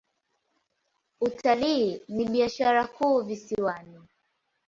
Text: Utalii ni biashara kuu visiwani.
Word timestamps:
Utalii 1.21 2.01
ni 2.07 2.25
biashara 2.29 2.87
kuu 2.87 3.21
visiwani. 3.21 3.99